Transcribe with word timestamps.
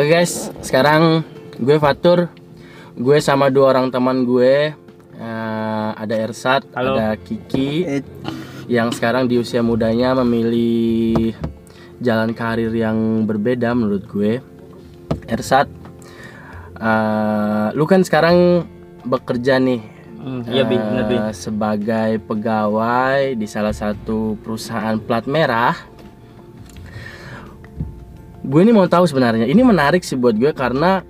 Oke 0.00 0.16
guys, 0.16 0.48
sekarang 0.64 1.20
gue 1.60 1.76
Fatur, 1.76 2.32
gue 2.96 3.20
sama 3.20 3.52
dua 3.52 3.76
orang 3.76 3.92
teman 3.92 4.24
gue, 4.24 4.72
eh, 5.12 5.90
ada 5.92 6.14
Ersat, 6.16 6.64
Halo. 6.72 6.96
ada 6.96 7.20
Kiki, 7.20 7.84
Eh, 7.84 8.00
yang 8.64 8.96
sekarang 8.96 9.28
di 9.28 9.36
usia 9.36 9.60
mudanya 9.60 10.16
memilih 10.16 11.36
jalan 12.00 12.32
karir 12.32 12.72
yang 12.72 13.28
berbeda 13.28 13.76
menurut 13.76 14.08
gue. 14.08 14.40
Ersat, 15.28 15.68
eh, 16.80 17.68
lu 17.76 17.84
kan 17.84 18.00
sekarang 18.00 18.64
bekerja 19.04 19.60
nih 19.60 19.84
Hmm, 20.16 20.48
iya 20.48 20.64
bi. 20.64 20.80
eh, 20.80 21.36
sebagai 21.36 22.24
pegawai 22.24 23.36
di 23.36 23.44
salah 23.44 23.76
satu 23.76 24.40
perusahaan 24.40 24.96
plat 24.96 25.28
merah. 25.28 25.76
Gue 28.40 28.64
ini 28.64 28.72
mau 28.72 28.88
tahu 28.88 29.04
sebenarnya. 29.04 29.44
Ini 29.44 29.60
menarik 29.60 30.00
sih 30.00 30.16
buat 30.16 30.32
gue 30.36 30.52
karena 30.56 31.04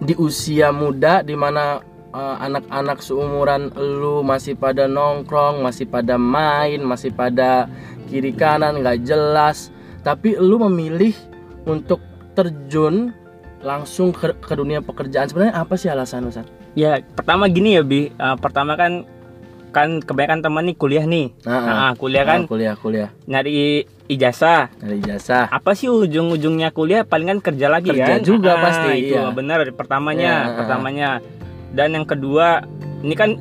di 0.00 0.16
usia 0.16 0.72
muda 0.72 1.20
di 1.20 1.36
mana 1.36 1.84
eh, 2.16 2.36
anak-anak 2.40 3.04
seumuran 3.04 3.68
lu 3.76 4.24
masih 4.24 4.56
pada 4.56 4.88
nongkrong, 4.88 5.60
masih 5.60 5.84
pada 5.84 6.16
main, 6.16 6.80
masih 6.80 7.12
pada 7.12 7.68
kiri 8.08 8.32
kanan 8.32 8.80
nggak 8.80 9.04
jelas. 9.04 9.68
Tapi 10.00 10.40
lu 10.40 10.56
memilih 10.64 11.12
untuk 11.68 12.00
terjun 12.32 13.12
langsung 13.60 14.16
ke, 14.16 14.32
ke 14.40 14.54
dunia 14.56 14.80
pekerjaan. 14.80 15.28
Sebenarnya 15.28 15.60
apa 15.60 15.76
sih 15.76 15.92
alasan? 15.92 16.32
Sat? 16.32 16.48
Ya 16.72 17.04
pertama 17.12 17.52
gini 17.52 17.76
ya 17.76 17.84
bi, 17.84 18.08
Eh, 18.08 18.36
pertama 18.40 18.80
kan 18.80 19.04
kan 19.70 19.98
kebanyakan 19.98 20.40
teman 20.42 20.66
nih 20.66 20.76
kuliah 20.76 21.04
nih. 21.06 21.30
Ah, 21.42 21.50
ah. 21.50 21.62
Nah, 21.64 21.92
kuliah 21.94 22.22
kan 22.22 22.44
Ah, 22.44 22.48
kuliah 22.48 22.74
kuliah 22.74 23.08
nyari 23.24 23.86
ijazah. 24.06 24.68
dari 24.76 24.98
jasa. 25.00 25.46
Apa 25.46 25.72
sih 25.72 25.86
ujung-ujungnya 25.86 26.70
kuliah? 26.70 27.06
Palingan 27.06 27.38
kerja 27.38 27.70
lagi 27.70 27.90
Kerja 27.90 28.18
kan? 28.18 28.26
juga 28.26 28.58
Ah, 28.58 28.62
pasti, 28.62 28.90
Itu 29.06 29.14
iya. 29.14 29.30
benar 29.30 29.62
pertamanya, 29.70 30.32
ah. 30.34 30.42
pertamanya. 30.58 31.08
Dan 31.70 31.94
yang 31.94 32.04
kedua, 32.04 32.66
ini 33.00 33.14
kan 33.14 33.38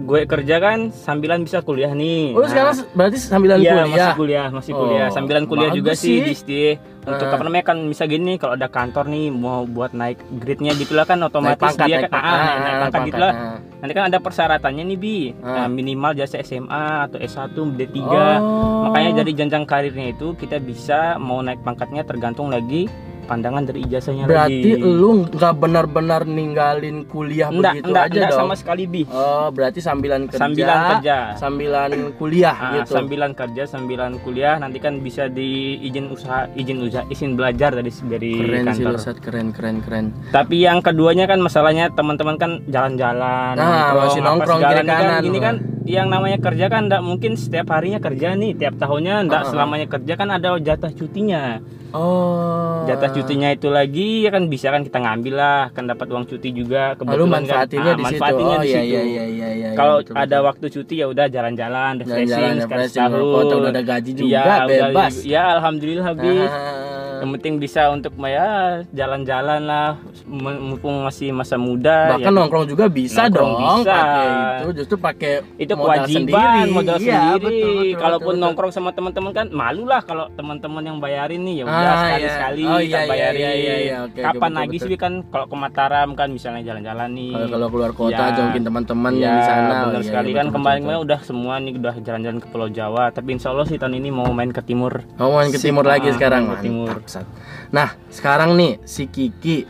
gue 0.00 0.20
kerja 0.24 0.56
kan 0.56 0.78
sambilan 0.88 1.40
bisa 1.40 1.60
kuliah 1.60 1.92
nih. 1.92 2.32
Oh, 2.32 2.40
Nah, 2.40 2.48
sekarang 2.48 2.74
berarti 2.90 3.16
sambilan 3.16 3.56
Iya 3.56 3.70
kuliah. 3.70 3.86
masih 3.86 4.12
kuliah 4.14 4.46
masih 4.50 4.72
kuliah 4.72 5.06
Oh, 5.06 5.12
sambilan 5.12 5.44
kuliah 5.44 5.70
juga 5.70 5.92
sih 5.92 6.16
di 6.20 6.32
STI 6.32 6.68
untuk 7.00 7.26
Ah. 7.26 7.32
apa 7.32 7.42
namanya 7.42 7.64
kan 7.66 7.78
bisa 7.82 8.04
gini 8.04 8.36
kalau 8.36 8.54
ada 8.54 8.66
kantor 8.66 9.06
nih 9.06 9.28
mau 9.28 9.64
buat 9.64 9.90
naik 9.90 10.20
grade-nya 10.34 10.72
gitulah 10.74 11.04
kan 11.04 11.16
Naik 11.16 11.28
otomatis 11.28 11.60
pangkat, 11.62 11.86
dia 11.86 11.96
naik 11.96 12.02
kan 12.02 12.12
pangkat, 12.12 12.28
ah, 12.28 12.36
naik, 12.36 12.44
naik 12.44 12.52
ah, 12.52 12.60
pangkat 12.60 12.92
pangkat, 12.92 13.08
gitulah 13.08 13.32
ah. 13.32 13.56
nanti 13.76 13.92
kan 13.92 14.04
ada 14.06 14.18
persyaratannya 14.18 14.84
nih 14.86 14.98
bi 14.98 15.16
Ah. 15.38 15.46
Nah, 15.54 15.66
minimal 15.70 16.12
jasa 16.14 16.36
SMA 16.40 16.84
atau 17.02 17.18
S1 17.18 17.48
D3 17.70 17.96
Oh. 18.00 18.84
makanya 18.86 19.10
dari 19.18 19.32
jenjang 19.32 19.64
karirnya 19.64 20.06
itu 20.10 20.32
kita 20.34 20.56
bisa 20.58 20.98
mau 21.16 21.40
naik 21.40 21.60
pangkatnya 21.60 22.02
tergantung 22.02 22.48
lagi 22.48 22.88
pandangan 23.30 23.62
dari 23.62 23.86
ijazahnya 23.86 24.26
berarti 24.26 24.70
lagi 24.74 24.82
lu 24.82 25.10
nggak 25.24 25.54
benar-benar 25.54 26.22
ninggalin 26.24 27.06
kuliah 27.06 27.46
enggak, 27.46 27.78
begitu 27.78 27.86
enggak, 27.86 28.04
aja 28.04 28.14
enggak 28.16 28.30
dong. 28.30 28.40
sama 28.42 28.54
sekali 28.54 28.82
bi 28.84 29.02
Oh, 29.06 29.46
berarti 29.48 29.78
sambilan 29.80 30.26
kerja. 30.26 30.40
sambilan 30.40 30.78
kerja 30.90 31.16
Sambilan 31.36 31.90
kuliah 32.16 32.52
Ah, 32.52 32.72
gitu. 32.76 32.90
sambilan 32.92 33.30
kerja 33.32 33.62
sambilan 33.64 34.12
kuliah 34.20 34.58
nanti 34.58 34.78
kan 34.78 34.98
bisa 34.98 35.30
di 35.30 35.50
izin 35.80 36.10
usaha 36.10 36.50
izin 36.52 36.82
usaha 36.82 37.06
izin 37.06 37.30
belajar 37.32 37.70
dari 37.70 37.90
dari 38.02 38.32
Keren 38.34 38.64
sih 38.68 38.82
kantor 38.82 38.90
lu, 38.90 38.98
Sat. 38.98 39.16
keren 39.20 39.48
keren 39.50 39.76
keren. 39.80 40.06
tapi 40.30 40.56
yang 40.60 40.80
keduanya 40.80 41.24
kan 41.24 41.38
masalahnya 41.38 41.86
teman-teman 41.90 42.34
kan 42.34 42.58
jalan-jalan 42.66 43.54
Nah, 43.54 43.94
masih 43.96 44.18
apa 44.18 44.26
nongkrong 44.26 44.58
segala 44.58 44.72
kiri 44.72 44.82
nih 44.82 44.90
kan, 44.90 45.04
kanan. 45.04 45.22
ini 45.22 45.38
kan 45.38 45.54
yang 45.82 46.06
namanya 46.06 46.36
kerja 46.36 46.66
kan 46.66 46.86
enggak 46.86 47.00
mungkin 47.00 47.34
setiap 47.34 47.70
harinya 47.70 47.96
kerja 47.98 48.32
nih 48.32 48.52
tiap 48.54 48.76
tahunnya 48.76 49.14
enggak 49.22 49.40
Ah, 49.40 49.44
ah. 49.44 49.50
selamanya 49.50 49.86
kerja 49.88 50.12
kan 50.14 50.28
ada 50.30 50.48
jatah 50.58 50.90
cutinya 50.90 51.58
Oh. 51.90 52.86
jatah 52.86 53.10
cutinya 53.10 53.50
itu 53.50 53.66
lagi 53.66 54.22
ya 54.22 54.30
kan 54.30 54.46
bisa 54.46 54.70
kan 54.70 54.80
kita 54.80 54.96
ngambil 54.96 55.34
lah 55.34 55.62
kan 55.70 55.84
dapat 55.84 56.06
uang 56.06 56.22
cuti 56.24 56.48
juga 56.50 56.94
Oh, 56.94 57.02
kebetulan 57.02 57.30
manfaatinnya 57.42 57.82
kan, 57.84 57.98
di 57.98 58.04
ah, 58.04 58.06
situ. 58.06 58.14
manfaatinnya 58.14 58.54
Oh 58.54 58.62
di 58.62 58.68
iya 58.68 58.78
situ. 58.78 58.86
iya 58.86 59.02
iya 59.02 59.24
iya 59.26 59.48
iya. 59.50 59.68
kalau 59.74 59.96
betul, 59.98 60.14
ada 60.14 60.28
betul. 60.30 60.46
waktu 60.46 60.66
cuti 60.70 60.94
ya 60.94 61.06
udah 61.08 61.26
jalan-jalan 61.26 61.92
refreshing 61.98 62.30
sekali 62.30 62.54
refreshing 62.78 62.94
setahun 62.94 63.10
ngerokok, 63.10 63.42
udah 63.58 63.70
ada 63.70 63.82
gaji 63.82 64.10
juga 64.12 64.30
Iya, 64.30 64.44
udah 64.46 64.66
bebas. 64.86 65.14
juga. 65.16 65.26
ya 65.28 65.42
alhamdulillah 65.52 66.04
habis 66.06 66.46
Ah. 66.46 66.99
Yang 67.20 67.30
penting 67.32 67.54
bisa 67.56 67.80
untuk 67.88 68.12
ya 68.18 68.48
jalan-jalan 68.90 69.60
lah 69.62 69.88
mumpung 70.24 71.04
masih 71.04 71.30
masa 71.30 71.56
muda 71.56 72.16
Bahkan 72.16 72.26
ya, 72.26 72.34
nongkrong 72.34 72.66
juga 72.66 72.84
bisa 72.86 73.26
Nongkrong 73.26 73.50
dong 73.50 73.60
bisa. 73.80 73.92
pakai 73.92 74.28
itu 74.56 74.68
justru 74.74 74.96
pakai 74.96 75.32
itu 75.56 75.72
modal 75.72 75.86
kewajiban 76.00 76.26
sendiri. 76.26 76.70
modal 76.70 76.96
Iya, 76.96 77.04
sendiri 77.12 77.42
betul, 77.42 77.70
betul, 77.70 77.98
kalaupun 77.98 78.32
betul, 78.32 78.42
nongkrong 78.42 78.72
sama 78.72 78.90
teman-teman 78.90 79.32
kan 79.32 79.46
malu 79.50 79.82
lah 79.84 80.00
kalau 80.00 80.26
teman-teman 80.32 80.82
yang 80.82 80.98
bayarin 80.98 81.40
nih 81.40 81.54
ya 81.60 81.64
udah 81.66 81.78
Ah, 81.90 81.98
sekali 82.30 82.62
iya. 82.62 82.70
Oh, 82.70 82.80
iya, 82.80 82.98
iya, 82.98 83.00
bayarin 83.06 83.40
iya, 83.40 83.52
iya, 83.52 83.74
iya. 83.76 83.96
Oke, 84.02 84.20
kapan 84.20 84.52
lagi 84.54 84.76
betul, 84.76 84.86
sih 84.86 84.96
kan 84.96 85.12
kalau 85.26 85.46
ke 85.46 85.56
Mataram 85.56 86.08
kan 86.12 86.28
misalnya 86.30 86.62
jalan-jalan 86.62 87.08
nih 87.10 87.30
Kalau 87.30 87.48
kalau 87.50 87.66
keluar 87.68 87.92
kota 87.92 88.10
Iya. 88.22 88.34
jongkin 88.34 88.62
teman-teman 88.64 89.12
yang 89.12 89.20
Iya, 89.20 89.32
di 89.32 89.42
sana. 89.44 89.74
benar 89.82 89.84
Oh, 89.90 89.92
iya, 89.92 90.08
sekali 90.08 90.28
iya, 90.28 90.38
kan 90.38 90.46
kemarin 90.50 90.82
udah 90.90 91.20
semua 91.20 91.54
nih 91.56 91.72
udah 91.76 91.94
jalan-jalan 91.98 92.38
ke 92.38 92.48
Pulau 92.48 92.68
Jawa 92.68 93.04
tapi 93.10 93.28
insya 93.32 93.50
Allah 93.50 93.66
sih 93.66 93.76
tahun 93.76 93.94
ini 93.94 94.08
mau 94.08 94.30
main 94.30 94.50
ke 94.50 94.62
timur. 94.62 95.02
Oh, 95.16 95.32
main 95.32 95.50
ke 95.50 95.58
timur 95.58 95.82
lagi 95.82 96.08
sekarang. 96.10 96.48
ke 96.50 96.64
timur. 96.64 96.94
Mantap, 97.10 97.26
Sat. 97.26 97.26
Nah, 97.74 97.88
sekarang 98.10 98.54
nih 98.54 98.78
si 98.86 99.10
Kiki 99.10 99.66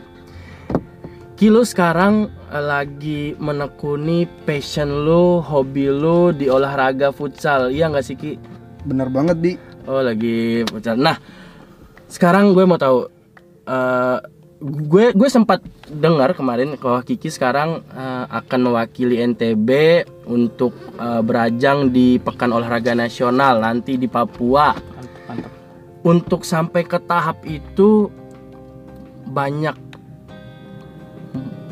Kilo 1.41 1.65
sekarang 1.65 2.29
eh, 2.53 2.61
lagi 2.61 3.33
menekuni 3.41 4.29
passion 4.45 5.09
lu, 5.09 5.41
hobi 5.41 5.89
lu 5.89 6.29
di 6.29 6.45
olahraga 6.45 7.09
futsal. 7.09 7.73
Iya 7.73 7.89
nggak 7.89 8.05
sih 8.05 8.13
Ki? 8.13 8.33
bener 8.81 9.09
banget 9.13 9.37
di 9.41 9.53
Oh, 9.89 10.05
lagi 10.05 10.61
futsal. 10.69 11.01
Nah, 11.01 11.17
sekarang 12.05 12.53
gue 12.53 12.61
mau 12.69 12.77
tahu 12.77 13.09
eh, 13.65 14.17
gue 14.61 15.05
gue 15.17 15.29
sempat 15.33 15.65
dengar 15.89 16.37
kemarin 16.37 16.77
kalau 16.77 17.01
Kiki 17.01 17.33
sekarang 17.33 17.81
eh, 17.89 18.25
akan 18.29 18.69
mewakili 18.69 19.17
NTB 19.25 19.69
untuk 20.29 20.77
eh, 21.01 21.21
berajang 21.25 21.89
di 21.89 22.21
Pekan 22.21 22.53
Olahraga 22.53 22.93
Nasional 22.93 23.65
nanti 23.65 23.97
di 23.97 24.05
Papua. 24.05 24.90
Untuk 26.01 26.41
sampai 26.41 26.81
ke 26.81 26.97
tahap 26.97 27.45
itu 27.45 28.09
banyak 29.27 29.77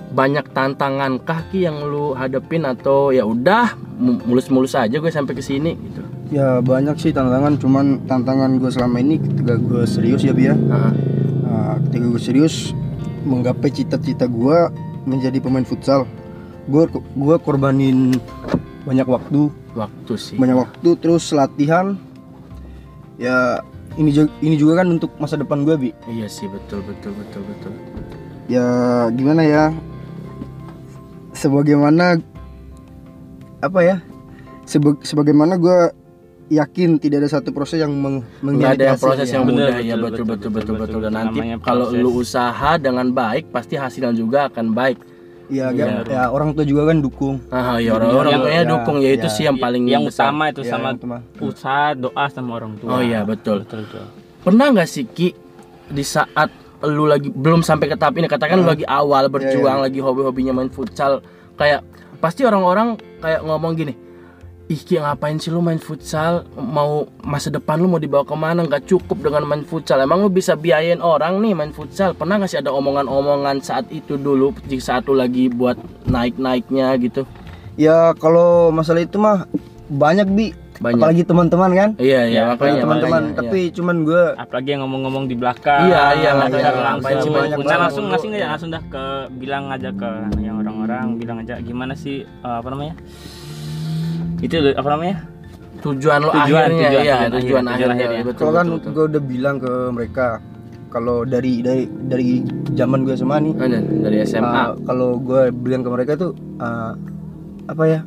banyak 0.09 0.45
tantangan 0.53 1.21
kaki 1.21 1.69
yang 1.69 1.85
lu 1.85 2.17
hadepin 2.17 2.65
atau 2.65 3.13
ya 3.13 3.21
udah 3.21 3.77
mu- 3.97 4.17
mulus-mulus 4.25 4.73
aja 4.73 4.97
gue 4.97 5.11
sampai 5.13 5.37
ke 5.37 5.43
sini 5.43 5.77
gitu. 5.77 6.01
ya 6.33 6.65
banyak 6.65 6.97
sih 6.97 7.13
tantangan 7.13 7.61
cuman 7.61 8.09
tantangan 8.09 8.57
gue 8.57 8.69
selama 8.73 8.97
ini 9.01 9.21
ketika 9.21 9.53
gue 9.57 9.85
serius 9.85 10.25
ya 10.25 10.33
bi 10.33 10.49
ya. 10.49 10.57
Nah, 10.57 10.93
ketika 11.85 12.05
gue 12.09 12.21
serius 12.21 12.73
menggapai 13.21 13.69
cita-cita 13.69 14.25
gue 14.25 14.57
menjadi 15.05 15.37
pemain 15.37 15.65
futsal 15.65 16.09
gue 16.65 16.89
gue 16.93 17.35
korbanin 17.41 18.17
banyak 18.85 19.05
waktu 19.05 19.49
waktu 19.73 20.13
sih. 20.17 20.35
banyak 20.37 20.57
waktu 20.57 20.89
terus 20.97 21.29
latihan 21.33 21.97
ya 23.17 23.61
ini 23.95 24.09
juga, 24.11 24.29
ini 24.39 24.55
juga 24.55 24.73
kan 24.79 24.87
untuk 24.91 25.11
masa 25.17 25.35
depan 25.35 25.63
gue 25.63 25.75
bi 25.75 25.89
Iya 26.05 26.27
sih 26.27 26.45
betul 26.45 26.83
betul 26.83 27.15
betul 27.15 27.41
betul. 27.43 27.71
ya 28.45 28.67
gimana 29.09 29.41
ya 29.41 29.63
sebagaimana 31.31 32.19
apa 33.59 33.79
ya 33.81 33.97
Sebe- 34.63 35.01
sebagaimana 35.01 35.57
gue 35.57 35.77
yakin 36.49 36.97
tidak 36.97 37.25
ada 37.25 37.29
satu 37.29 37.49
proses 37.49 37.81
yang 37.81 37.93
meng 37.93 38.21
Nggak 38.41 38.77
ada 38.77 38.97
proses 38.97 39.29
ya. 39.29 39.37
yang 39.37 39.45
mudah 39.45 39.69
betul, 39.69 39.85
ya 39.85 39.95
betul 39.95 40.25
betul, 40.25 40.25
betul 40.25 40.25
betul 40.25 40.49
betul, 40.49 40.75
betul, 40.75 40.97
betul. 40.97 41.01
dan 41.05 41.13
nanti 41.13 41.39
kalau 41.61 41.85
lu 41.93 42.09
usaha 42.21 42.71
dengan 42.77 43.07
baik 43.09 43.49
pasti 43.49 43.77
hasilnya 43.77 44.13
juga 44.13 44.49
akan 44.49 44.73
baik. 44.73 44.97
Ya, 45.49 45.65
Iya. 45.69 45.85
kan? 45.99 46.05
ya 46.07 46.23
orang 46.29 46.49
tua 46.53 46.63
juga 46.63 46.87
kan 46.87 46.97
dukung 46.99 47.35
Ah 47.49 47.75
ya 47.77 47.91
orang 47.91 48.09
orang 48.11 48.31
Yang- 48.31 48.43
tuanya 48.45 48.55
ya, 48.55 48.69
dukung 48.69 48.97
ya 48.99 49.09
itu 49.11 49.25
ya. 49.25 49.33
sih 49.33 49.43
yang 49.43 49.57
paling 49.57 49.83
yang 49.85 50.03
besar. 50.05 50.29
utama 50.29 50.43
itu 50.47 50.61
Ya, 50.61 50.69
sama 50.71 50.89
usaha 51.41 51.85
doa 51.93 52.25
sama 52.29 52.51
orang 52.55 52.73
tua 52.77 52.89
Oh 52.89 53.01
iya 53.01 53.21
betul. 53.21 53.65
betul 53.65 53.83
betul 53.83 54.05
Pernah 54.39 54.65
nggak 54.71 54.87
sih 54.87 55.03
Ki 55.03 55.35
di 55.89 56.01
saat 56.01 56.47
lu 56.79 57.03
lagi 57.03 57.27
belum 57.27 57.59
sampai 57.59 57.89
ke 57.89 57.97
tahap 57.97 58.15
ini 58.15 58.25
katakan 58.25 58.55
lu 58.55 58.69
lagi 58.69 58.87
awal 58.87 59.27
berjuang 59.27 59.83
lagi 59.83 59.99
hobi-hobinya 59.99 60.55
main 60.55 60.71
futsal 60.71 61.19
kayak 61.53 61.83
pasti 62.17 62.47
orang-orang 62.47 62.95
kayak 63.19 63.43
ngomong 63.43 63.75
gini 63.75 63.93
ih 64.69 64.77
Ki 64.77 64.95
ngapain 64.95 65.35
sih 65.35 65.49
lu 65.49 65.59
main 65.59 65.77
futsal? 65.77 66.45
Mau 66.53 66.91
masa 67.23 67.49
depan 67.49 67.75
lu 67.75 67.89
mau 67.89 67.97
dibawa 67.97 68.21
ke 68.21 68.35
mana? 68.35 68.61
Nggak 68.61 68.85
cukup 68.85 69.17
dengan 69.19 69.41
main 69.43 69.65
futsal. 69.65 69.97
Emang 69.97 70.21
lu 70.21 70.29
bisa 70.29 70.53
biayain 70.53 71.01
orang 71.01 71.41
nih 71.41 71.53
main 71.53 71.73
futsal? 71.73 72.13
Pernah 72.13 72.37
nggak 72.37 72.47
sih 72.47 72.61
ada 72.61 72.69
omongan-omongan 72.69 73.59
saat 73.59 73.89
itu 73.89 74.13
dulu 74.15 74.53
di 74.63 74.77
saat 74.77 75.03
lu 75.03 75.13
lagi 75.13 75.49
buat 75.49 75.73
naik-naiknya 76.05 76.93
gitu? 77.01 77.25
Ya 77.75 78.13
kalau 78.13 78.69
masalah 78.69 79.01
itu 79.01 79.17
mah 79.17 79.49
banyak 79.89 80.29
bi. 80.29 80.47
Banyak. 80.79 80.95
apalagi 80.95 81.23
teman-teman 81.27 81.71
kan? 81.75 81.89
Iya 81.99 82.21
iya 82.23 82.39
Ya, 82.39 82.43
apalagi 82.55 82.79
teman-teman. 82.79 83.21
makanya, 83.25 83.35
tapi 83.35 83.59
cuman 83.67 83.95
gue 83.99 84.23
apalagi 84.39 84.69
yang 84.71 84.81
ngomong-ngong 84.87 85.27
di 85.27 85.35
belakang 85.35 85.91
Iya, 85.91 86.03
iya, 86.15 86.29
Nggak 86.31 86.47
sih 86.47 86.63
langsung 86.63 86.79
Nah, 86.79 87.35
banget. 87.35 87.57
Langsung 87.59 87.75
dulu. 87.99 88.11
langsung 88.15 88.31
aja 88.31 88.47
langsung 88.47 88.69
dah 88.71 88.83
ke 88.87 89.03
bilang 89.35 89.63
aja 89.67 89.89
ke 89.91 90.09
yang 90.39 90.55
orang-orang 90.55 91.19
bilang 91.19 91.43
aja 91.43 91.59
gimana 91.59 91.91
sih 91.91 92.23
eh, 92.23 92.55
apa 92.55 92.71
namanya 92.71 92.95
itu 94.39 94.55
apa 94.71 94.89
namanya 94.89 95.15
tujuan 95.79 96.19
lu 96.19 96.29
Tujuan, 96.29 96.43
akhirnya 96.67 96.87
tujuan, 96.89 97.03
iya 97.03 97.17
tujuan 97.17 97.31
tujuan 97.31 97.31
akhir, 97.31 97.39
tujuan 97.39 97.65
akhirnya 97.65 97.95
akhirnya. 97.95 98.23
betul 98.25 98.41
kalau 98.41 98.53
kan 98.53 98.65
betul, 98.65 98.77
betul. 98.77 98.91
gue 98.91 99.05
udah 99.07 99.21
bilang 99.23 99.55
ke 99.57 99.73
mereka 99.89 100.27
kalau 100.89 101.17
dari 101.23 101.53
dari 101.61 101.83
dari 102.03 102.27
zaman 102.73 102.99
gue 103.01 103.13
SMA 103.13 103.37
nih 103.39 103.53
Ada 103.55 103.77
dari 104.01 104.17
SMA. 104.23 104.49
uh, 104.49 104.71
kalau 104.83 105.09
gue 105.17 105.41
bilang 105.55 105.81
ke 105.81 105.89
mereka 105.89 106.11
tuh 106.15 106.31
uh, 106.57 106.93
apa 107.65 107.83
ya 107.85 107.99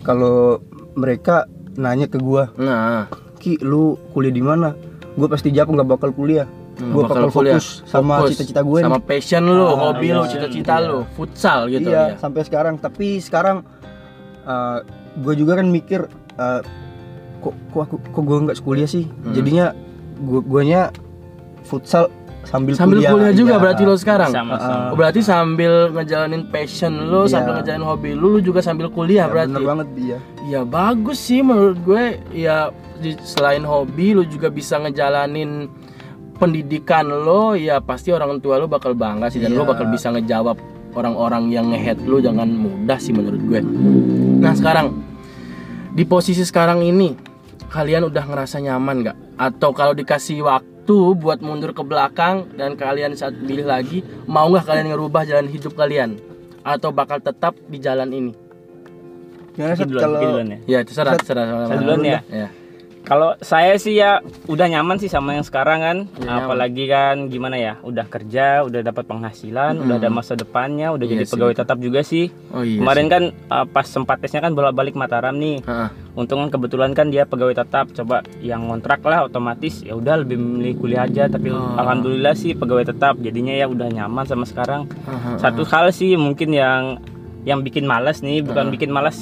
kalau 0.00 0.62
mereka 0.94 1.44
nanya 1.74 2.06
ke 2.06 2.16
gue 2.16 2.44
Nah, 2.56 3.10
ki 3.36 3.58
lu 3.60 3.82
kuliah 4.10 4.30
di 4.30 4.40
mana 4.40 4.72
gue 5.10 5.26
pasti 5.26 5.50
jawab 5.50 5.74
nggak 5.74 5.88
bakal 5.90 6.10
kuliah 6.10 6.46
Hmm, 6.74 6.90
gue 6.90 7.02
bakal 7.02 7.22
bakal, 7.24 7.30
kuliah. 7.36 7.54
fokus 7.54 7.86
sama 7.86 8.26
cita-cita 8.26 8.58
gue 8.60 8.78
sama 8.80 8.98
nih. 8.98 9.04
passion 9.04 9.42
lu, 9.44 9.62
Ah, 9.64 9.78
hobi 9.84 10.10
lu, 10.10 10.22
iya. 10.22 10.26
cita-cita 10.28 10.74
Iya. 10.74 10.86
lu, 10.88 10.98
futsal 11.12 11.58
gitu 11.68 11.86
iya 11.86 12.02
ya. 12.04 12.18
sampai 12.18 12.42
sekarang 12.42 12.74
tapi 12.76 13.06
sekarang 13.18 13.62
uh, 14.42 14.82
gue 15.16 15.34
juga 15.34 15.52
kan 15.56 15.66
mikir 15.66 16.06
uh, 16.34 16.60
kok 17.38 17.54
kok 17.68 17.80
aku 17.82 17.96
kok 18.02 18.22
gue 18.22 18.38
nggak 18.42 18.56
kuliah 18.60 18.86
sih 18.86 19.04
Hmm. 19.04 19.32
jadinya 19.32 19.66
gue 20.16 20.40
guanya 20.40 20.88
futsal 21.62 22.08
sambil, 22.44 22.76
Sambil 22.76 23.00
kuliah, 23.00 23.32
juga 23.32 23.56
Iya. 23.56 23.62
berarti 23.62 23.82
lo 23.82 23.96
sekarang. 23.96 24.28
sama-sama 24.28 24.92
Oh, 24.92 24.96
berarti 24.96 25.20
sambil 25.20 25.88
ngejalanin 25.90 26.44
passion 26.46 27.08
lu, 27.08 27.24
Iya. 27.24 27.32
sambil 27.32 27.52
ngejalanin 27.56 27.86
hobi 27.86 28.10
lu, 28.12 28.36
lu 28.36 28.40
juga 28.42 28.60
sambil 28.60 28.88
kuliah 28.88 29.24
Ya, 29.24 29.32
berarti. 29.32 29.56
bener 29.56 29.64
banget 29.66 29.88
iya 29.96 30.18
Ya 30.44 30.60
bagus 30.60 31.18
sih 31.18 31.40
menurut 31.40 31.80
gue. 31.80 32.04
Ya 32.30 32.68
di- 32.94 33.16
selain 33.18 33.64
hobi 33.64 34.12
lu 34.12 34.22
juga 34.24 34.48
bisa 34.48 34.76
ngejalanin 34.76 35.72
pendidikan 36.34 37.06
lo, 37.06 37.54
ya 37.54 37.78
pasti 37.78 38.10
orang 38.10 38.36
tua 38.38 38.58
lu 38.58 38.66
bakal 38.66 38.92
bangga 38.92 39.28
sih 39.28 39.38
dan 39.38 39.52
lu 39.52 39.62
Iya. 39.62 39.70
bakal 39.70 39.86
bisa 39.88 40.10
ngejawab 40.10 40.56
orang-orang 40.92 41.48
yang 41.48 41.70
ngehead 41.70 41.98
lu 42.02 42.18
dengan 42.18 42.46
mudah 42.46 42.98
sih 42.98 43.10
menurut 43.10 43.40
gue. 43.40 43.60
Nah, 44.38 44.52
sekarang 44.52 44.92
di 45.94 46.02
posisi 46.02 46.42
sekarang 46.42 46.82
ini 46.82 47.14
kalian 47.70 48.10
udah 48.10 48.24
ngerasa 48.26 48.58
nyaman 48.58 49.06
nggak? 49.06 49.16
Atau 49.38 49.70
kalau 49.70 49.94
dikasih 49.94 50.42
waktu 50.42 50.96
buat 51.14 51.38
mundur 51.38 51.70
ke 51.70 51.82
belakang 51.86 52.50
dan 52.58 52.74
kalian 52.74 53.14
saat 53.14 53.38
pilih 53.38 53.66
lagi, 53.66 54.02
mau 54.26 54.50
nggak 54.50 54.66
kalian 54.66 54.90
ngerubah 54.90 55.22
jalan 55.22 55.46
hidup 55.46 55.78
kalian? 55.78 56.18
Atau 56.66 56.90
bakal 56.90 57.22
tetap 57.22 57.54
di 57.70 57.78
jalan 57.78 58.10
ini? 58.10 58.32
Gimana 59.54 59.78
Sat, 59.78 59.86
kalau 59.86 60.18
ya 60.18 60.58
Ya 60.66 60.78
terserah, 60.82 61.14
terserah. 61.14 61.70
Saya 61.70 61.78
duluan 61.78 62.02
ya? 62.02 62.20
Ya. 62.26 62.48
Kalau 63.04 63.36
saya 63.44 63.76
sih 63.76 64.00
ya 64.00 64.24
udah 64.48 64.64
nyaman 64.64 64.96
sih 64.96 65.12
sama 65.12 65.36
yang 65.36 65.44
sekarang 65.44 65.84
kan. 65.84 65.96
Nyaman. 66.16 66.40
Apalagi 66.48 66.84
kan 66.88 67.28
gimana 67.28 67.60
ya, 67.60 67.76
udah 67.84 68.08
kerja, 68.08 68.64
udah 68.64 68.80
dapat 68.80 69.04
penghasilan, 69.04 69.76
udah 69.76 70.00
ada 70.00 70.08
masa 70.08 70.32
depannya, 70.32 70.88
udah 70.88 71.04
Iya 71.04 71.12
jadi 71.20 71.24
sih, 71.28 71.32
pegawai 71.36 71.54
tetap 71.54 71.78
juga 71.84 72.00
sih. 72.00 72.32
Oh 72.48 72.64
iya. 72.64 72.80
Kemarin 72.80 73.04
sih. 73.04 73.12
kan 73.12 73.22
uh, 73.52 73.66
pas 73.68 73.84
sempat 73.84 74.24
tesnya 74.24 74.40
kan 74.40 74.56
bolak-balik 74.56 74.96
Mataram 74.96 75.36
nih. 75.36 75.60
Heeh. 75.60 75.88
Untung 76.16 76.40
kan 76.46 76.48
kebetulan 76.48 76.96
kan 76.96 77.12
dia 77.12 77.28
pegawai 77.28 77.52
tetap, 77.52 77.92
coba 77.92 78.24
yang 78.40 78.64
ngontrak 78.72 79.04
lah 79.04 79.28
otomatis 79.28 79.84
ya 79.84 79.92
udah 79.92 80.24
lebih 80.24 80.40
memilih 80.40 80.74
kuliah 80.80 81.04
aja. 81.04 81.28
Tapi 81.28 81.52
Oh. 81.52 81.76
alhamdulillah 81.76 82.32
sih 82.32 82.56
pegawai 82.56 82.88
tetap, 82.88 83.20
jadinya 83.20 83.52
ya 83.52 83.68
udah 83.68 83.92
nyaman 83.92 84.24
sama 84.24 84.48
sekarang. 84.48 84.88
Heeh. 85.04 85.36
Satu 85.44 85.68
hal 85.68 85.92
sih 85.92 86.16
mungkin 86.16 86.56
yang 86.56 86.96
yang 87.44 87.60
bikin 87.60 87.84
malas 87.84 88.24
nih, 88.24 88.40
bukan 88.40 88.72
bikin 88.72 88.88
malas 88.88 89.20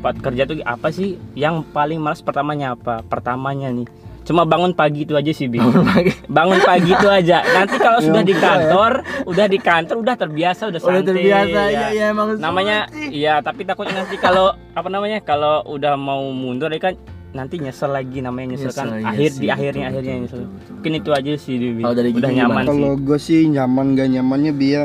buat 0.00 0.16
kerja 0.16 0.42
tuh 0.42 0.58
apa 0.60 0.88
sih? 0.88 1.14
Yang 1.32 1.68
paling 1.70 1.96
malas 1.96 2.18
pertamanya 2.18 2.72
apa? 2.72 3.00
Pertamanya 3.02 3.68
nih, 3.68 3.84
cuma 4.22 4.42
bangun 4.42 4.72
pagi 4.72 5.04
itu 5.04 5.12
aja 5.12 5.28
sih, 5.30 5.44
Bing. 5.44 5.60
Bangun 5.60 5.84
pagi. 5.86 6.10
bangun 6.26 6.60
pagi 6.60 6.90
itu 6.90 7.06
aja. 7.06 7.38
Nanti 7.46 7.76
kalau 7.76 8.00
sudah 8.02 8.22
di 8.22 8.32
susah 8.32 8.40
ya. 8.40 8.48
kantor, 8.66 8.92
udah 9.24 9.46
di 9.46 9.58
kantor 9.58 9.96
udah 9.98 10.16
terbiasa, 10.16 10.62
udah 10.66 10.80
Udah 10.80 10.90
santai. 10.96 11.06
terbiasa 11.06 11.60
ya, 11.62 11.70
ya. 11.70 11.86
ya 11.90 12.04
emang 12.10 12.28
Namanya 12.36 12.76
iya, 13.06 13.34
tapi 13.38 13.62
takutnya 13.62 14.00
nanti 14.00 14.16
kalau 14.16 14.50
apa 14.72 14.88
namanya? 14.88 15.20
Kalau 15.20 15.60
udah 15.64 15.94
mau 15.94 16.24
mundur 16.26 16.68
ya 16.68 16.80
kan 16.82 16.94
nanti 17.30 17.56
nyesel 17.56 17.90
lagi 17.90 18.18
namanya 18.18 18.58
nyesel, 18.58 18.72
kan 18.72 18.90
Nyesel, 18.90 18.98
iya 18.98 19.06
akhir 19.06 19.30
sih, 19.30 19.38
di 19.38 19.46
akhirnya 19.46 19.86
betul, 19.86 19.90
akhirnya 19.92 20.10
betul, 20.10 20.20
nyesel. 20.20 20.38
betul, 20.40 20.50
betul. 20.50 20.72
Mungkin 20.74 20.92
itu 20.96 21.10
aja 21.12 21.32
sih 21.36 21.54
Dewi. 21.56 21.80
Kalau 21.80 21.94
dari 21.94 22.10
udah 22.10 22.30
nyaman 22.32 22.58
sih. 22.58 22.68
kalau 22.68 22.90
gue 22.98 23.18
sih 23.20 23.40
nyaman 23.46 23.86
gak 23.94 24.08
nyamannya 24.10 24.52
biar 24.52 24.82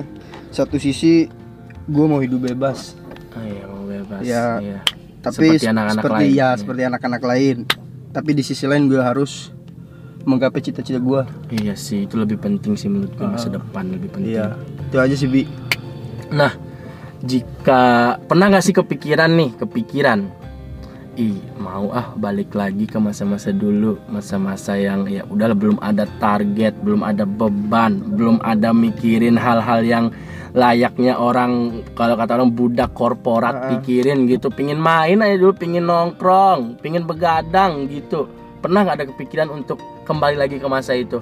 satu 0.48 0.78
sisi 0.78 1.26
gue 1.86 2.06
mau 2.06 2.20
hidup 2.20 2.46
bebas 2.46 2.94
Oh, 3.34 3.42
iya, 3.42 3.64
mau 3.66 3.84
bebas. 3.84 4.22
Ya. 4.22 4.46
Iya. 4.58 4.80
Tapi 5.26 5.50
Seperti 5.52 5.66
anak-anak 5.68 5.96
seperti 6.00 6.24
lain. 6.24 6.36
ya 6.36 6.50
seperti 6.54 6.82
anak-anak 6.84 7.22
lain 7.22 7.58
tapi 8.12 8.30
di 8.32 8.42
sisi 8.42 8.64
lain 8.64 8.86
gue 8.86 8.98
harus 8.98 9.50
menggapai 10.24 10.58
cita-cita 10.60 10.98
gue 10.98 11.22
Iya 11.54 11.74
sih, 11.76 12.06
itu 12.06 12.16
lebih 12.16 12.38
penting 12.38 12.74
sih 12.74 12.88
menurut 12.88 13.12
gue 13.12 13.28
masa 13.28 13.48
Ah. 13.48 13.58
depan 13.58 13.90
lebih 13.90 14.10
penting. 14.10 14.32
iya 14.32 14.54
itu 14.80 14.96
aja 14.96 15.14
sih 15.14 15.26
bi 15.26 15.44
Nah, 16.28 16.50
jika 17.22 17.82
pernah 18.20 18.50
nggak 18.50 18.64
sih 18.64 18.74
kepikiran 18.74 19.30
nih, 19.30 19.54
kepikiran, 19.56 20.26
ih 21.16 21.38
mau 21.56 21.88
ah 21.90 22.12
balik 22.14 22.52
lagi 22.52 22.84
ke 22.84 22.98
masa-masa 22.98 23.50
dulu, 23.50 24.02
masa-masa 24.08 24.74
yang 24.74 25.06
ya 25.06 25.22
udahlah 25.24 25.54
belum 25.54 25.78
ada 25.80 26.10
target, 26.18 26.74
belum 26.80 27.02
ada 27.02 27.24
beban, 27.24 28.02
belum 28.12 28.42
ada 28.42 28.74
mikirin 28.74 29.34
hal-hal 29.36 29.82
yang 29.82 30.06
layaknya 30.56 31.20
orang 31.20 31.84
kalau 31.94 32.16
kata 32.16 32.40
orang 32.40 32.50
budak 32.50 32.96
korporat 32.96 33.54
Ah. 33.54 33.68
pikirin 33.76 34.24
gitu, 34.26 34.48
pingin 34.48 34.80
main 34.80 35.20
aja 35.20 35.36
dulu, 35.36 35.52
pingin 35.52 35.84
nongkrong, 35.84 36.80
pingin 36.80 37.04
begadang 37.04 37.86
gitu. 37.86 38.32
Pernah 38.64 38.88
nggak 38.88 38.98
ada 38.98 39.08
kepikiran 39.12 39.52
untuk 39.52 39.78
kembali 40.04 40.40
lagi 40.40 40.58
ke 40.58 40.66
masa 40.66 40.96
itu? 40.96 41.20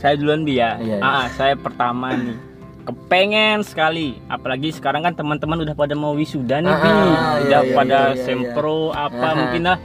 Saya 0.00 0.16
duluan 0.16 0.42
bi 0.42 0.56
ya. 0.56 0.80
Iya, 0.80 0.96
iya. 0.96 1.04
Ah, 1.04 1.28
saya 1.28 1.54
pertama 1.54 2.16
nih. 2.16 2.40
Kepengen 2.80 3.60
sekali. 3.60 4.16
Apalagi 4.26 4.72
sekarang 4.72 5.04
kan 5.04 5.12
teman-teman 5.12 5.60
udah 5.60 5.76
pada 5.76 5.92
mau 5.92 6.16
wisuda 6.16 6.58
nih, 6.58 6.72
Ah, 6.72 6.80
Bi. 6.80 6.88
iya, 6.88 7.20
Udah 7.38 7.60
iya, 7.62 7.74
pada 7.76 7.98
iya, 8.00 8.16
iya, 8.16 8.22
sempro 8.24 8.90
apa 8.90 9.26
Ah. 9.26 9.36
mungkin 9.36 9.62
lah. 9.62 9.78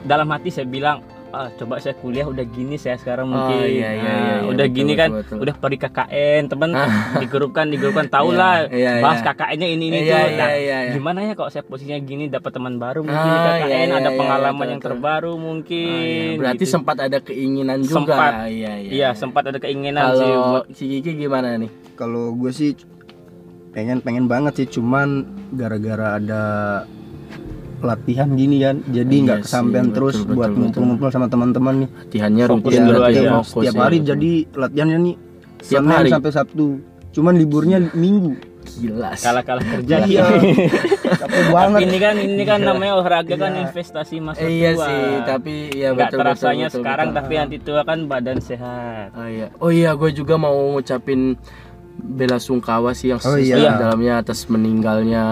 Dalam 0.00 0.32
hati 0.32 0.48
saya 0.48 0.64
bilang, 0.64 1.04
ah, 1.30 1.48
coba 1.54 1.76
saya 1.76 1.92
kuliah 1.94 2.24
udah 2.24 2.40
gini 2.42 2.74
saya 2.74 2.96
sekarang 2.96 3.26
Oh, 3.26 3.32
mungkin. 3.38 3.60
iya, 3.60 3.68
iya, 3.68 3.84
Ah, 3.84 3.92
iya, 3.94 4.14
iya, 4.34 4.34
udah 4.46 4.64
betul, 4.64 4.74
gini 4.74 4.92
betul, 4.92 4.98
kan, 4.98 5.10
betul. 5.14 5.36
udah 5.38 5.54
pergi 5.56 5.78
KKN, 5.78 6.42
teman 6.46 6.68
Ah. 6.72 6.88
di 7.14 7.26
grup 7.26 7.50
kan, 7.52 7.66
di 7.66 7.76
grup 7.76 7.94
kan 7.94 8.06
tahu 8.16 8.28
Iya, 8.30 8.38
lah. 8.38 8.56
iya, 8.70 8.90
bahas 8.98 9.18
iya. 9.18 9.26
KKN-nya 9.28 9.68
ini 9.68 9.84
ini 9.86 9.98
Iya, 9.98 10.08
tuh. 10.08 10.16
iya, 10.26 10.38
Nah, 10.38 10.50
iya, 10.50 10.78
iya. 10.80 10.92
gimana 10.92 11.18
ya 11.22 11.32
kalau 11.32 11.48
saya 11.48 11.62
posisinya 11.62 11.98
gini 12.00 12.24
dapat 12.26 12.50
teman 12.50 12.74
baru 12.76 13.00
mungkin 13.02 13.20
di 13.22 13.38
Ah, 13.38 13.44
KKN 13.54 13.68
iya, 13.68 13.78
iya, 13.84 13.94
ada 13.94 14.10
iya, 14.10 14.16
pengalaman 14.16 14.56
betul, 14.56 14.68
yang 14.68 14.80
betul. 14.80 14.90
terbaru 14.90 15.28
Oh, 15.28 15.36
mungkin. 15.38 15.88
iya. 16.00 16.38
Berarti 16.38 16.64
gitu. 16.64 16.72
sempat 16.72 16.96
ada 16.98 17.18
keinginan 17.18 17.78
juga. 17.80 17.94
Sempat. 17.94 18.32
Iya, 18.48 18.72
iya. 18.78 18.90
Iya, 18.90 19.08
sempat 19.12 19.42
ada 19.44 19.58
keinginan 19.58 20.04
sih 20.10 20.24
Kalau 20.24 20.44
buat 20.50 20.64
si 20.70 20.84
Kiki 20.90 21.12
gimana 21.18 21.48
nih? 21.56 21.70
kalau 21.94 22.30
gue 22.32 22.50
sih 22.50 22.72
pengen 23.68 23.98
pengen 23.98 24.26
banget 24.26 24.54
sih 24.56 24.68
cuman 24.72 25.22
gara-gara 25.52 26.14
ada 26.14 26.42
latihan 27.80 28.28
gini 28.30 28.56
kan 28.58 28.76
jadi 28.84 29.08
Iya 29.08 29.24
nggak 29.24 29.38
sih, 29.38 29.44
kesampean 29.44 29.86
terus 29.90 30.16
betul, 30.18 30.34
buat 30.34 30.50
ngumpul-ngumpul 30.50 31.08
sama 31.08 31.26
teman-teman 31.26 31.74
nih 31.78 31.88
Latihannya 32.00 32.44
rutin 32.46 32.80
dulu 32.82 32.98
berarti 32.98 33.12
aja. 33.16 33.30
fokus 33.36 33.48
setiap 33.54 33.72
ya. 33.72 33.80
hari 33.80 33.98
jadi 34.00 34.30
latihannya 34.52 34.98
nih 35.00 35.14
Setiap 35.58 35.80
Senin 35.80 35.90
hari? 35.92 36.10
sampai 36.10 36.30
Sabtu 36.30 36.66
cuman 37.10 37.34
liburnya 37.34 37.78
minggu 37.92 38.32
gila 38.70 39.10
sih. 39.12 39.24
kalah-kalah 39.24 39.64
kerja 39.64 39.96
iya 40.04 40.22
capek 41.08 41.44
banget 41.48 41.80
ini 41.82 41.98
kan 41.98 42.14
ini 42.16 42.42
kan 42.44 42.60
namanya 42.60 42.92
olahraga 42.94 43.34
kan 43.34 43.52
investasi 43.58 44.18
masa 44.18 44.38
Eh, 44.40 44.50
iya 44.54 44.70
tua. 44.72 44.84
sih, 44.84 45.02
tapi 45.24 45.54
ya 45.72 45.88
nggak 45.90 46.04
betul 46.06 46.18
terasanya 46.20 46.44
betul, 46.44 46.68
betul, 46.68 46.78
sekarang 46.78 47.06
betul. 47.06 47.18
tapi 47.18 47.32
nanti 47.34 47.56
tua 47.58 47.82
kan 47.82 47.98
badan 48.04 48.38
sehat 48.38 49.08
Oh 49.14 49.24
iya. 49.26 49.46
Oh 49.56 49.70
iya, 49.70 49.90
gue 49.92 50.10
juga 50.12 50.36
mau 50.36 50.52
ngucapin 50.70 51.40
bela 51.98 52.38
sungkawa 52.38 52.92
sih 52.92 53.08
yang 53.08 53.18
Oh, 53.20 53.34
iya. 53.34 53.74
dalamnya 53.74 54.20
atas 54.20 54.46
meninggalnya 54.46 55.24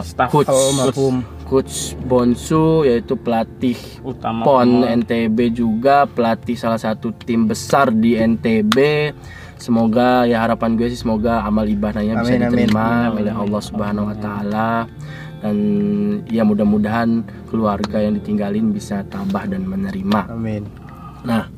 Staff 0.00 0.30
coach 0.30 0.48
almarhum 0.48 1.20
coach 1.50 1.98
Bonsu 2.06 2.86
yaitu 2.86 3.18
pelatih 3.18 3.74
utama 4.06 4.46
PON 4.46 4.86
NTB 4.86 5.50
juga 5.50 6.06
pelatih 6.06 6.54
salah 6.54 6.78
satu 6.78 7.10
tim 7.10 7.50
besar 7.50 7.90
di 7.90 8.14
NTB. 8.14 9.10
Semoga 9.58 10.24
ya 10.24 10.40
harapan 10.40 10.78
gue 10.78 10.88
sih 10.88 10.96
semoga 10.96 11.42
amal 11.44 11.68
ibadahnya 11.68 12.22
bisa 12.22 12.38
Amin, 12.38 12.46
amin. 12.46 12.64
diterima 12.64 13.12
Amin, 13.12 13.26
oleh. 13.26 13.34
Allah 13.34 13.60
Subhanahu 13.60 14.08
wa 14.08 14.16
taala 14.16 14.88
dan 15.42 15.56
ya 16.32 16.46
mudah-mudahan 16.46 17.26
keluarga 17.50 18.00
yang 18.00 18.16
ditinggalin 18.16 18.72
bisa 18.72 19.04
tabah 19.10 19.44
dan 19.44 19.66
menerima. 19.68 20.32
amin 20.32 20.64
Nah, 21.20 21.52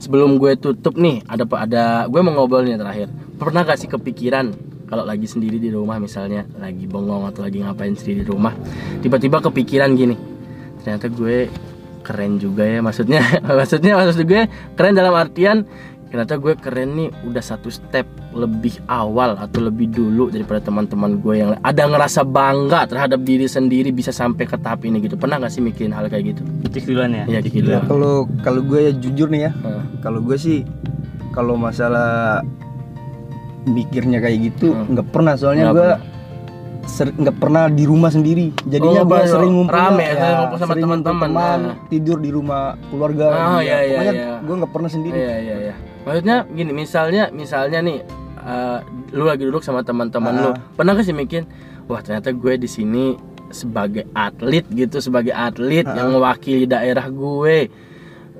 sebelum 0.00 0.40
gue 0.40 0.56
tutup 0.56 0.96
nih, 0.96 1.20
ada 1.28 1.44
ada 1.60 1.84
gue 2.08 2.20
mau 2.24 2.32
ngobrol 2.32 2.64
nih 2.64 2.80
terakhir. 2.80 3.12
Pernah 3.36 3.68
gak 3.68 3.84
sih 3.84 3.90
kepikiran 3.90 4.71
kalau 4.92 5.08
lagi 5.08 5.24
sendiri 5.24 5.56
di 5.56 5.72
rumah 5.72 5.96
misalnya 5.96 6.44
lagi 6.54 6.84
bengong 6.84 7.24
atau 7.24 7.40
lagi 7.40 7.64
ngapain 7.64 7.96
sendiri 7.96 8.20
di 8.20 8.28
rumah, 8.28 8.52
tiba-tiba 9.00 9.40
kepikiran 9.40 9.96
gini. 9.96 10.12
Ternyata 10.84 11.08
gue 11.08 11.48
keren 12.04 12.36
juga 12.36 12.68
ya 12.68 12.84
maksudnya. 12.84 13.24
maksudnya 13.58 13.96
maksud 13.96 14.20
gue 14.22 14.44
keren 14.76 14.92
dalam 14.92 15.16
artian 15.16 15.64
ternyata 16.12 16.36
gue 16.36 16.52
keren 16.60 16.92
nih 16.92 17.08
udah 17.24 17.40
satu 17.40 17.72
step 17.72 18.04
lebih 18.36 18.76
awal 18.84 19.32
atau 19.32 19.64
lebih 19.64 19.88
dulu 19.88 20.28
daripada 20.28 20.60
teman-teman 20.60 21.16
gue 21.16 21.40
yang 21.40 21.56
ada 21.56 21.88
ngerasa 21.88 22.20
bangga 22.20 22.84
terhadap 22.84 23.24
diri 23.24 23.48
sendiri 23.48 23.88
bisa 23.88 24.12
sampai 24.12 24.44
ke 24.44 24.60
tahap 24.60 24.84
ini 24.84 25.00
gitu 25.00 25.16
pernah 25.16 25.40
gak 25.40 25.48
sih 25.48 25.64
mikirin 25.64 25.88
hal 25.88 26.12
kayak 26.12 26.36
gitu 26.36 26.44
cek 26.68 26.84
duluan 26.84 27.16
ya 27.16 27.24
Iya, 27.24 27.40
Ya, 27.40 27.48
dulu. 27.48 27.72
kalau 27.88 28.14
kalau 28.44 28.60
gue 28.60 28.80
ya 28.82 28.92
jujur 28.92 29.32
nih 29.32 29.48
ya 29.48 29.50
Heeh. 29.56 29.82
kalau 30.04 30.20
gue 30.20 30.36
sih 30.36 30.68
kalau 31.32 31.56
masalah 31.56 32.44
mikirnya 33.64 34.18
kayak 34.18 34.38
gitu 34.52 34.74
Hmm. 34.74 34.92
nggak 34.92 35.06
pernah 35.10 35.34
soalnya 35.34 35.70
gue 35.70 35.90
nggak 36.92 37.36
pernah 37.38 37.70
di 37.70 37.86
rumah 37.86 38.10
sendiri. 38.10 38.50
Jadinya 38.66 39.02
Oh, 39.02 39.08
baru 39.08 39.26
sering 39.30 39.52
ngumpul 39.54 39.70
rame, 39.72 40.02
sering 40.04 40.34
ngumpul 40.34 40.58
sama 40.58 40.74
teman-teman, 40.74 41.30
teman, 41.30 41.58
nah. 41.62 41.74
tidur 41.86 42.18
di 42.18 42.30
rumah 42.34 42.74
keluarga. 42.90 43.26
Oh, 43.54 43.60
Iya, 43.62 43.62
iya, 43.62 43.78
iya, 43.78 43.86
Pokoknya 43.86 44.12
iya. 44.12 44.34
gua 44.42 44.54
nggak 44.58 44.72
pernah 44.74 44.90
sendiri. 44.90 45.14
Iya 45.14 45.34
iya 45.38 45.54
iya. 45.62 45.74
Maksudnya 46.02 46.36
gini, 46.50 46.70
misalnya 46.74 47.22
misalnya 47.30 47.78
nih 47.80 47.98
eh, 48.42 48.78
lu 49.14 49.24
lagi 49.24 49.46
duduk 49.46 49.62
sama 49.62 49.86
teman-teman 49.86 50.34
lu. 50.34 50.50
Ah. 50.50 50.58
Pernah 50.74 50.98
gak 50.98 51.06
sih 51.06 51.14
mikir, 51.14 51.46
wah 51.86 52.02
ternyata 52.02 52.34
gue 52.34 52.58
di 52.58 52.66
sini 52.66 53.14
sebagai 53.48 54.02
atlet 54.10 54.66
gitu, 54.66 54.98
sebagai 54.98 55.30
atlet 55.30 55.86
Ah. 55.86 55.94
yang 55.94 56.10
mewakili 56.10 56.66
daerah 56.66 57.06
gue. 57.06 57.70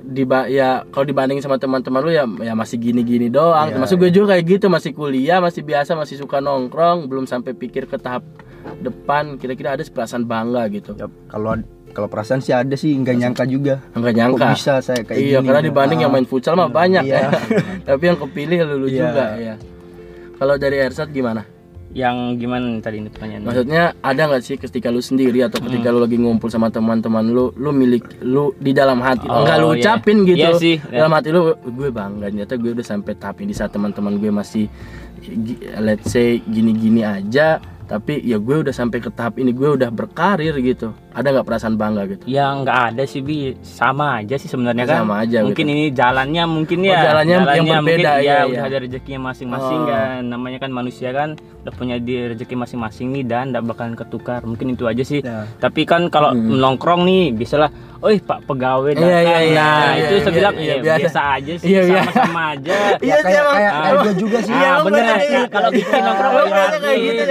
Di 0.03 0.27
ya 0.51 0.83
kalau 0.91 1.05
dibandingin 1.07 1.39
sama 1.39 1.55
teman-teman 1.55 2.03
lu 2.03 2.11
ya 2.11 2.27
ya 2.43 2.53
masih 2.53 2.75
gini-gini 2.75 3.31
doang. 3.31 3.71
Iya, 3.71 3.79
Termasuk 3.79 3.95
gue 3.97 4.11
juga 4.11 4.35
kayak 4.35 4.43
gitu, 4.45 4.65
masih 4.67 4.91
kuliah, 4.91 5.39
masih 5.39 5.63
biasa, 5.63 5.95
masih 5.95 6.19
suka 6.19 6.37
nongkrong, 6.37 7.07
belum 7.07 7.23
sampai 7.23 7.55
pikir 7.55 7.87
ke 7.87 7.95
tahap 7.95 8.21
depan. 8.79 9.39
Kira-kira 9.39 9.73
ada 9.73 9.83
perasaan 9.83 10.27
bangga 10.27 10.67
gitu. 10.67 10.91
Ya, 10.93 11.07
kalau 11.27 11.55
kalau 11.93 12.07
perasaan 12.09 12.41
sih 12.41 12.51
ada 12.51 12.73
sih 12.73 12.91
nggak 12.91 13.15
nyangka 13.15 13.43
juga. 13.45 13.79
Enggak 13.93 14.11
Kok 14.11 14.19
nyangka. 14.19 14.45
bisa 14.51 14.73
saya 14.81 15.01
kayak 15.01 15.19
iya, 15.19 15.39
gini. 15.39 15.47
karena 15.47 15.61
dibanding 15.61 15.99
Ah. 15.99 16.03
yang 16.03 16.11
main 16.11 16.25
futsal 16.25 16.57
mah 16.57 16.67
banyak 16.67 17.05
Iya. 17.05 17.19
ya. 17.21 17.29
Tapi 17.87 18.03
yang 18.03 18.17
kepilih 18.17 18.57
lulu 18.65 18.87
Iya. 18.89 18.99
juga 18.99 19.25
ya. 19.37 19.55
Kalau 20.35 20.55
dari 20.57 20.77
Ersat 20.77 21.13
gimana? 21.13 21.47
Yang 21.93 22.41
gimana 22.41 22.81
tadi 22.81 22.97
ini 22.97 23.09
pertanyaannya 23.13 23.45
Maksudnya 23.45 23.83
ada 24.01 24.21
nggak 24.25 24.41
sih 24.41 24.57
ketika 24.57 24.89
lu 24.89 24.97
sendiri 24.97 25.45
atau 25.45 25.61
ketika 25.61 25.93
Hmm. 25.93 25.95
lu 25.95 25.99
lagi 26.01 26.17
ngumpul 26.17 26.49
sama 26.49 26.73
teman-teman 26.73 27.21
lu, 27.23 27.53
lu 27.53 27.69
milik 27.69 28.17
lu 28.25 28.49
di 28.57 28.73
dalam 28.73 28.97
hati, 28.97 29.29
Oh, 29.29 29.45
enggak 29.45 29.57
lu 29.61 29.67
iya. 29.71 29.77
ucapin 29.77 30.17
gitu. 30.25 30.41
Iya 30.41 30.49
sih, 30.57 30.75
iya. 30.81 31.05
Dalam 31.05 31.13
hati 31.13 31.29
lu 31.29 31.53
gue 31.53 31.89
bangga 31.89 32.33
ternyata 32.33 32.57
gue 32.57 32.71
udah 32.73 32.85
sampai 32.85 33.13
tahap 33.13 33.37
ini 33.39 33.53
saat 33.53 33.69
teman-teman 33.69 34.17
gue 34.17 34.33
masih 34.33 34.65
let's 35.79 36.09
say 36.09 36.41
gini-gini 36.43 37.05
aja, 37.05 37.61
tapi 37.85 38.19
ya 38.23 38.41
gue 38.41 38.65
udah 38.65 38.73
sampai 38.73 38.97
ke 38.97 39.07
tahap 39.07 39.37
ini 39.37 39.53
gue 39.53 39.69
udah 39.77 39.87
berkarir 39.87 40.57
gitu. 40.59 40.91
Ada 41.13 41.27
nggak 41.29 41.45
perasaan 41.45 41.75
bangga 41.75 42.03
gitu? 42.07 42.23
Ya 42.25 42.49
nggak 42.51 42.77
ada 42.89 43.03
sih 43.05 43.21
bi 43.21 43.53
sama 43.61 44.19
aja 44.19 44.33
sih 44.33 44.45
sebenarnya 44.45 44.83
kan. 44.83 44.97
Sama 44.99 45.21
aja 45.21 45.41
Mungkin 45.41 45.61
gitu. 45.63 45.71
ini 45.71 45.83
jalannya 45.89 46.43
mungkin 46.43 46.77
Oh, 46.79 46.89
ya. 46.89 46.99
jalannya 47.03 47.35
yang 47.37 47.45
mungkin 47.45 47.85
berbeda, 47.85 48.11
ya 48.11 48.17
iya, 48.17 48.37
udah 48.43 48.57
iya. 48.59 48.61
ada 48.67 48.77
rezekinya 48.79 49.19
masing-masing 49.29 49.79
Oh. 49.79 49.87
kan. 49.87 50.19
Namanya 50.25 50.57
kan 50.59 50.69
manusia 50.69 51.09
kan 51.09 51.29
udah 51.61 51.73
punya 51.73 51.95
di 51.97 52.15
rezeki 52.27 52.55
masing-masing 52.57 53.07
nih 53.11 53.23
dan 53.23 53.45
tidak 53.47 53.63
bakalan 53.63 53.93
ketukar. 53.93 54.41
Mungkin 54.41 54.73
itu 54.73 54.83
aja 54.83 55.03
sih. 55.03 55.21
Ya. 55.21 55.45
Tapi 55.55 55.85
kan 55.85 56.09
kalau 56.09 56.33
Hmm. 56.33 56.57
nongkrong 56.57 57.01
nih 57.03 57.29
biasalah, 57.31 57.69
oh 57.99 58.09
Pak 58.11 58.39
pegawai 58.43 58.91
datang. 58.91 59.05
Iya, 59.05 59.19
iya, 59.21 59.37
iya, 59.39 59.53
nah, 59.53 59.69
iya, 59.93 60.01
itu 60.01 60.13
iya, 60.13 60.19
saya 60.19 60.33
bilang 60.33 60.53
iya, 60.55 60.65
ya, 60.65 60.75
biasa. 60.81 60.99
biasa. 60.99 61.21
aja 61.33 61.53
sih, 61.55 61.67
Iya, 61.69 61.81
iya. 61.83 62.01
sama-sama 62.03 62.41
aja. 62.51 62.73
Ya, 63.03 63.15
kayak 63.19 63.43
kayak 63.45 63.71
Ah. 63.71 63.81
kayak 63.83 63.95
gua 63.95 64.13
juga 64.15 64.37
sih. 64.39 64.51
Iya, 64.51 64.59
Ah, 64.59 64.73
emang 64.73 64.83
bener 64.83 65.03
biasa 65.03 65.13
ya. 65.13 65.29
kayak 65.29 65.47
Kalau 65.47 65.69
gitu. 65.69 65.77
bikin 65.83 66.01
nongkrong 66.03 66.33
Emang 66.33 66.49
ya 66.49 66.65
kayak 66.73 66.97
gitu, 66.97 67.23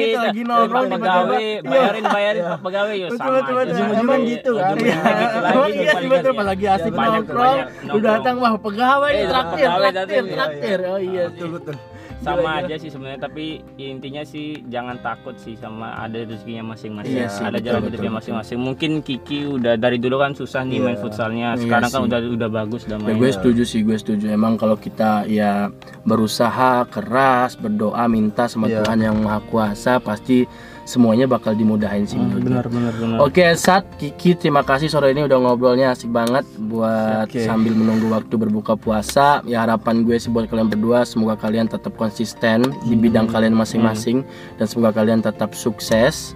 gitu, 0.00 0.18
lagi 0.20 0.42
nongkrong 0.42 0.70
Pak 0.82 0.90
tiba-tiba. 0.90 0.98
pegawai, 1.00 1.40
Iya. 1.40 1.70
bayarin 1.70 2.04
bayarin 2.06 2.42
Pak 2.42 2.58
pegawai 2.60 2.94
ya 2.94 3.08
Betul, 3.22 3.54
betul, 3.54 3.54
betul. 3.76 3.94
Emang 3.94 4.20
gitu 4.22 4.50
kan? 4.52 4.72
ujung-ujungnya 4.72 4.96
Iya, 5.10 5.52
gitu 5.60 5.70
iya 5.76 5.92
sih 5.94 6.08
betul 6.08 6.32
ya. 6.32 6.38
pas 6.38 6.46
lagi 6.46 6.66
asik 6.66 6.80
Ya, 6.86 6.96
banyak- 6.96 7.14
nongkrong, 7.20 7.58
lu 7.58 7.68
nongkrong. 7.86 8.02
datang 8.02 8.34
wah 8.36 8.54
pegawai 8.56 9.10
nih 9.10 9.20
Eh, 9.20 9.28
traktir, 9.28 9.66
traktir, 9.66 9.92
datang, 9.92 10.08
iya, 10.10 10.32
traktir. 10.32 10.78
Oh 10.84 10.98
iya 10.98 11.24
sih. 11.26 11.32
Betul 11.36 11.50
betul. 11.54 11.76
sama 12.20 12.36
Gila, 12.36 12.60
aja 12.60 12.74
sih 12.76 12.90
sebenarnya 12.90 13.20
tapi 13.22 13.44
intinya 13.78 14.20
sih 14.22 14.46
jangan 14.66 15.00
takut 15.00 15.32
sih 15.36 15.56
sama 15.56 15.96
ada 15.96 16.20
rezekinya 16.20 16.68
masing-masing 16.70 17.16
Iya 17.16 17.26
sih, 17.26 17.40
ada 17.40 17.56
betul, 17.56 17.64
jalan 17.64 17.80
hidupnya 17.82 18.12
masing-masing 18.12 18.58
mungkin 18.60 18.90
Kiki 19.00 19.48
udah 19.50 19.74
dari 19.74 19.96
dulu 19.96 20.20
kan 20.20 20.32
susah 20.34 20.60
nih 20.62 20.78
main 20.78 20.92
Iya. 20.92 21.00
futsalnya 21.00 21.48
Iya 21.50 21.64
sekarang 21.64 21.88
kan 21.88 21.96
sih. 21.96 22.06
udah 22.06 22.18
udah 22.30 22.50
bagus 22.52 22.80
udah 22.84 22.98
Ya 22.98 23.04
main 23.06 23.16
gue 23.16 23.30
setuju 23.30 23.62
sih, 23.64 23.80
gue 23.80 23.96
setuju. 23.96 24.28
Emang 24.28 24.54
kalau 24.54 24.76
kita 24.76 25.24
ya 25.24 25.72
berusaha 26.04 26.84
keras, 26.86 27.54
berdoa, 27.54 28.04
minta 28.06 28.44
sama 28.44 28.66
Iya. 28.66 28.82
Tuhan 28.82 28.98
yang 29.00 29.16
Maha 29.16 29.40
Kuasa, 29.42 29.96
pasti 29.98 30.44
semuanya 30.84 31.26
bakal 31.30 31.54
dimudahin 31.54 32.04
sih. 32.04 32.18
gue. 32.18 32.42
benar 32.42 32.66
benar 32.66 32.92
benar 32.96 33.18
Oke, 33.22 33.44
Sat, 33.54 33.86
Kiki, 33.96 34.34
terima 34.34 34.66
kasih 34.66 34.90
sore 34.90 35.14
ini 35.14 35.24
udah 35.24 35.38
ngobrolnya 35.38 35.94
asik 35.94 36.10
banget 36.10 36.42
buat 36.56 37.30
Oke. 37.30 37.44
sambil 37.46 37.72
menunggu 37.76 38.10
waktu 38.10 38.34
berbuka 38.34 38.74
puasa. 38.74 39.44
Ya 39.46 39.62
harapan 39.62 40.02
gue 40.02 40.18
sih 40.18 40.32
buat 40.32 40.50
kalian 40.50 40.68
berdua 40.68 41.06
semoga 41.06 41.38
kalian 41.38 41.70
tetap 41.70 41.94
konsisten 41.94 42.66
di 42.88 42.94
bidang 42.98 43.30
kalian 43.30 43.54
masing-masing 43.54 44.26
dan 44.58 44.66
semoga 44.66 44.96
kalian 45.00 45.22
tetap 45.22 45.54
sukses. 45.54 46.34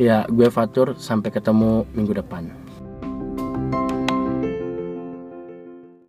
Ya, 0.00 0.24
gue 0.24 0.48
Fatur 0.48 0.96
sampai 0.96 1.28
ketemu 1.28 1.84
minggu 1.92 2.16
depan. 2.16 2.61